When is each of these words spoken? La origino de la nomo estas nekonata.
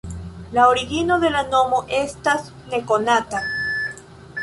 La 0.51 0.67
origino 0.67 1.19
de 1.27 1.31
la 1.35 1.45
nomo 1.53 1.83
estas 1.99 2.51
nekonata. 2.75 3.47